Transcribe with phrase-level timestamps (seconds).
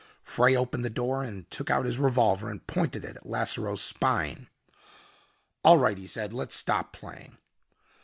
[0.23, 4.47] Frey opened the door and took out his revolver and pointed it at Lasseroe's spine.
[5.63, 7.37] "All right," he said, "Let's stop playing."